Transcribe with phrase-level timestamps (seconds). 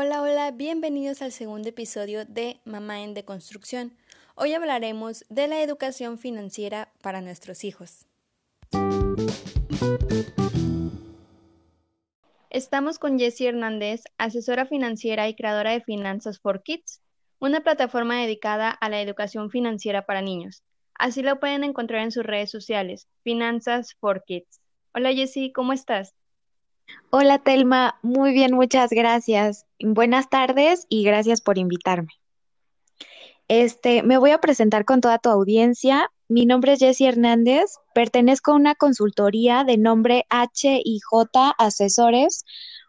[0.00, 3.96] Hola, hola, bienvenidos al segundo episodio de Mamá en Deconstrucción.
[4.36, 8.06] Hoy hablaremos de la educación financiera para nuestros hijos.
[12.48, 17.02] Estamos con Jessie Hernández, asesora financiera y creadora de Finanzas for Kids,
[17.40, 20.62] una plataforma dedicada a la educación financiera para niños.
[20.94, 24.60] Así lo pueden encontrar en sus redes sociales, Finanzas for Kids.
[24.94, 26.14] Hola Jessie, ¿cómo estás?
[27.10, 29.66] Hola Telma, muy bien, muchas gracias.
[29.80, 32.12] Buenas tardes y gracias por invitarme.
[33.48, 36.10] Este, me voy a presentar con toda tu audiencia.
[36.28, 42.44] Mi nombre es Jessie Hernández, pertenezco a una consultoría de nombre H y J Asesores,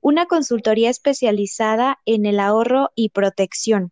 [0.00, 3.90] una consultoría especializada en el ahorro y protección.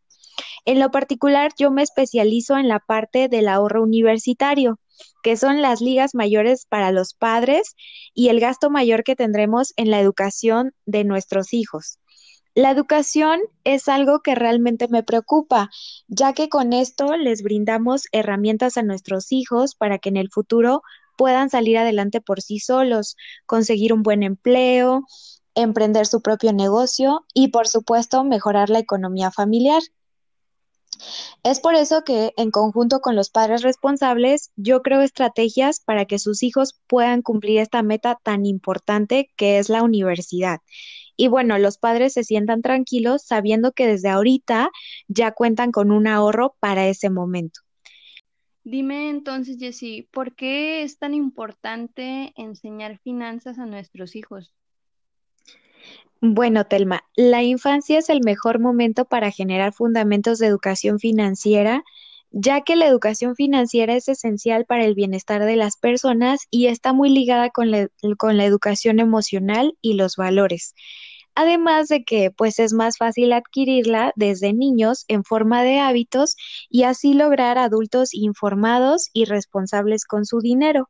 [0.65, 4.79] En lo particular, yo me especializo en la parte del ahorro universitario
[5.23, 7.75] que son las ligas mayores para los padres
[8.15, 11.99] y el gasto mayor que tendremos en la educación de nuestros hijos.
[12.55, 15.71] La educación es algo que realmente me preocupa,
[16.09, 20.83] ya que con esto les brindamos herramientas a nuestros hijos para que en el futuro
[21.17, 23.17] puedan salir adelante por sí solos,
[23.47, 25.07] conseguir un buen empleo,
[25.55, 29.83] emprender su propio negocio y, por supuesto, mejorar la economía familiar.
[31.43, 36.19] Es por eso que, en conjunto con los padres responsables, yo creo estrategias para que
[36.19, 40.61] sus hijos puedan cumplir esta meta tan importante que es la universidad.
[41.17, 44.71] Y bueno, los padres se sientan tranquilos sabiendo que desde ahorita
[45.09, 47.61] ya cuentan con un ahorro para ese momento.
[48.65, 54.55] Dime entonces, Jessie, ¿por qué es tan importante enseñar finanzas a nuestros hijos?
[56.21, 61.83] Bueno, Telma, la infancia es el mejor momento para generar fundamentos de educación financiera,
[62.31, 66.93] ya que la educación financiera es esencial para el bienestar de las personas y está
[66.93, 67.89] muy ligada con la,
[68.19, 70.75] con la educación emocional y los valores.
[71.35, 76.37] Además de que pues es más fácil adquirirla desde niños en forma de hábitos
[76.69, 80.89] y así lograr adultos informados y responsables con su dinero.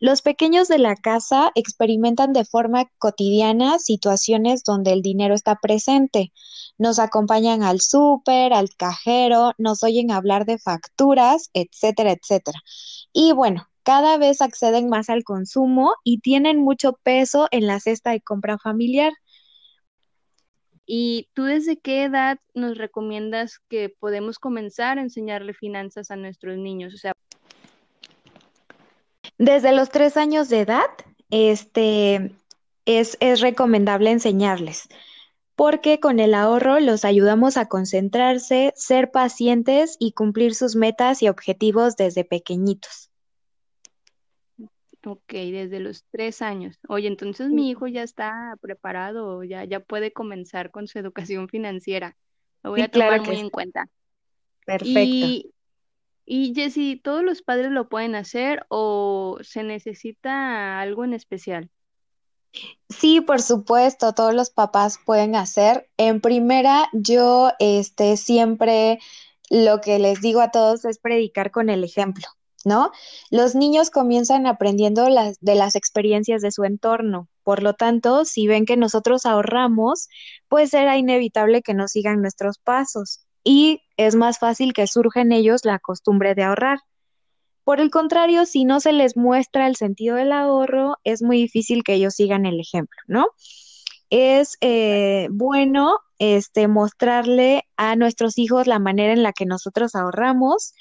[0.00, 6.32] Los pequeños de la casa experimentan de forma cotidiana situaciones donde el dinero está presente.
[6.78, 12.60] Nos acompañan al súper, al cajero, nos oyen hablar de facturas, etcétera, etcétera.
[13.12, 18.10] Y bueno, cada vez acceden más al consumo y tienen mucho peso en la cesta
[18.10, 19.12] de compra familiar.
[20.86, 26.56] ¿Y tú desde qué edad nos recomiendas que podemos comenzar a enseñarle finanzas a nuestros
[26.56, 26.94] niños?
[26.94, 27.12] O sea,
[29.38, 30.90] desde los tres años de edad,
[31.30, 32.32] este,
[32.84, 34.88] es, es recomendable enseñarles,
[35.54, 41.28] porque con el ahorro los ayudamos a concentrarse, ser pacientes y cumplir sus metas y
[41.28, 43.10] objetivos desde pequeñitos.
[45.04, 46.78] Ok, desde los tres años.
[46.88, 52.16] Oye, entonces mi hijo ya está preparado, ya, ya puede comenzar con su educación financiera.
[52.62, 53.88] Lo voy a tomar muy en cuenta.
[54.66, 55.00] Perfecto.
[55.00, 55.52] Y
[56.28, 61.70] Jessy, ¿todos los padres lo pueden hacer o se necesita algo en especial?
[62.90, 65.88] Sí, por supuesto, todos los papás pueden hacer.
[65.96, 68.98] En primera, yo este siempre
[69.48, 72.26] lo que les digo a todos es predicar con el ejemplo,
[72.64, 72.90] ¿no?
[73.30, 77.28] Los niños comienzan aprendiendo las, de las experiencias de su entorno.
[77.42, 80.08] Por lo tanto, si ven que nosotros ahorramos,
[80.48, 85.32] pues será inevitable que nos sigan nuestros pasos y es más fácil que surja en
[85.32, 86.80] ellos la costumbre de ahorrar.
[87.64, 91.82] Por el contrario, si no se les muestra el sentido del ahorro, es muy difícil
[91.82, 93.28] que ellos sigan el ejemplo, ¿no?
[94.10, 100.74] Es eh, bueno este, mostrarle a nuestros hijos la manera en la que nosotros ahorramos.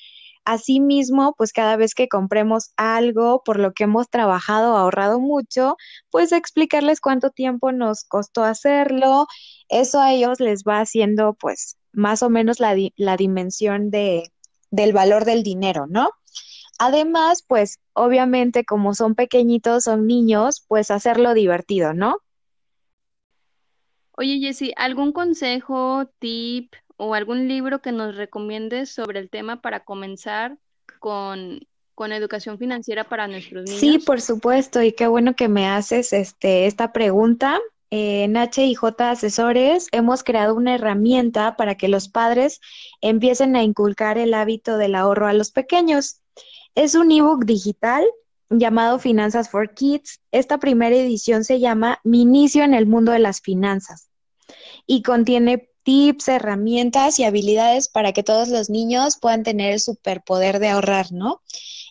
[0.43, 5.77] Asimismo, pues cada vez que compremos algo por lo que hemos trabajado, ahorrado mucho,
[6.11, 9.25] pues explicarles cuánto tiempo nos costó hacerlo.
[9.69, 14.31] Eso a ellos les va haciendo pues más o menos la, la dimensión de,
[14.69, 16.11] del valor del dinero, ¿no?
[16.77, 22.17] Además, pues obviamente como son pequeñitos, son niños, pues hacerlo divertido, ¿no?
[24.11, 29.79] Oye, Jessy, ¿algún consejo, tip o algún libro que nos recomiendes sobre el tema para
[29.79, 30.57] comenzar
[30.99, 31.61] con,
[31.95, 33.79] con educación financiera para nuestros niños?
[33.79, 39.87] Sí, por supuesto, y qué bueno que me haces este, esta pregunta en HIJ Asesores
[39.91, 42.59] hemos creado una herramienta para que los padres
[43.01, 46.21] empiecen a inculcar el hábito del ahorro a los pequeños.
[46.75, 48.05] Es un ebook digital
[48.49, 50.19] llamado Finanzas for Kids.
[50.31, 54.09] Esta primera edición se llama Mi inicio en el mundo de las finanzas
[54.85, 60.59] y contiene tips, herramientas y habilidades para que todos los niños puedan tener el superpoder
[60.59, 61.41] de ahorrar, ¿no?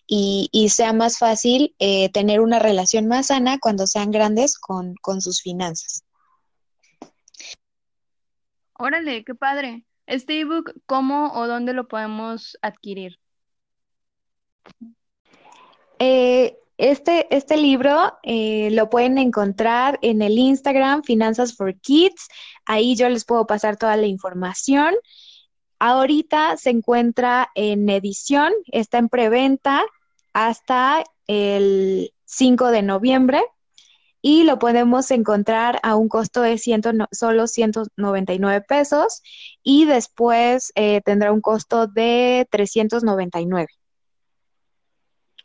[0.06, 5.42] Y, sea más fácil eh, tener una relación más sana cuando sean grandes con, sus
[5.42, 6.04] finanzas.
[8.74, 9.84] Órale, qué padre.
[10.06, 13.18] Este ebook, ¿cómo o dónde lo podemos adquirir?
[15.98, 22.28] Eh, este, este libro eh, lo pueden encontrar en el Instagram Finanzas for Kids.
[22.66, 24.94] Ahí yo les puedo pasar toda la información.
[25.78, 29.84] Ahorita se encuentra en edición, está en preventa
[30.36, 33.42] hasta el 5 de noviembre
[34.20, 39.22] y lo podemos encontrar a un costo de ciento, solo 199 pesos
[39.62, 43.66] y después eh, tendrá un costo de 399.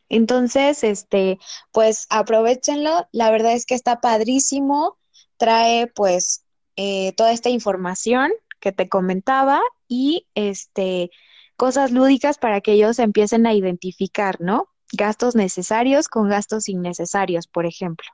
[0.09, 1.39] Entonces, este,
[1.71, 3.07] pues aprovechenlo.
[3.13, 4.97] La verdad es que está padrísimo.
[5.38, 6.43] Trae pues
[6.75, 8.29] eh, toda esta información
[8.59, 11.11] que te comentaba y este
[11.55, 14.67] cosas lúdicas para que ellos empiecen a identificar, ¿no?
[14.93, 18.07] Gastos necesarios con gastos innecesarios, por ejemplo.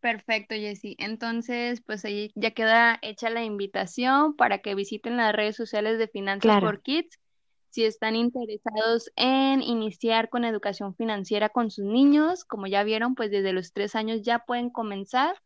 [0.00, 0.96] Perfecto, Jessy.
[0.98, 6.08] Entonces, pues ahí ya queda hecha la invitación para que visiten las redes sociales de
[6.08, 7.18] Finanzas for Kids
[7.70, 13.30] si están interesados en iniciar con educación financiera con sus niños, como ya vieron, pues
[13.30, 15.36] desde los tres años ya pueden comenzar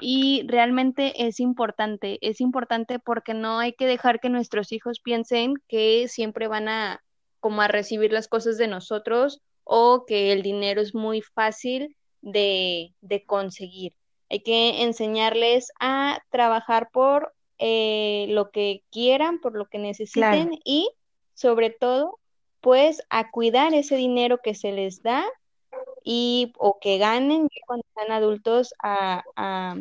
[0.00, 5.54] y realmente es importante, es importante porque no hay que dejar que nuestros hijos piensen
[5.68, 7.02] que siempre van a
[7.44, 12.94] como a recibir las cosas de nosotros o que el dinero es muy fácil de,
[13.02, 13.92] de conseguir.
[14.30, 20.88] Hay que enseñarles a trabajar por eh, lo que quieran, por lo que necesiten y
[21.34, 22.18] sobre todo,
[22.62, 25.22] pues a cuidar ese dinero que se les da
[26.02, 29.76] y o que ganen cuando sean adultos a, a,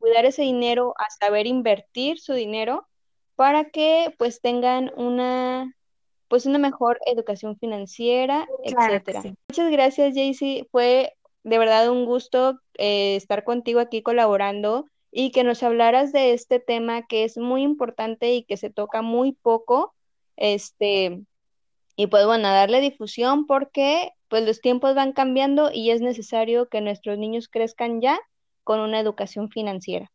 [0.00, 2.88] cuidar ese dinero, a saber invertir su dinero
[3.36, 5.76] para que pues tengan una
[6.28, 9.22] pues una mejor educación financiera, etcétera.
[9.48, 10.66] Muchas gracias, Jaycee.
[10.70, 11.12] Fue
[11.42, 16.58] de verdad un gusto eh, estar contigo aquí colaborando y que nos hablaras de este
[16.58, 19.94] tema que es muy importante y que se toca muy poco
[20.36, 21.22] este,
[21.96, 26.80] y pues bueno, darle difusión porque pues los tiempos van cambiando y es necesario que
[26.80, 28.18] nuestros niños crezcan ya
[28.64, 30.10] con una educación financiera.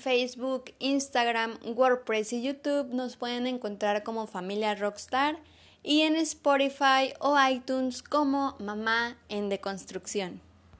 [0.00, 5.38] Facebook, Instagram, WordPress y YouTube nos pueden encontrar como Familia Rockstar
[5.82, 10.49] y en Spotify o iTunes como Mamá en Deconstrucción.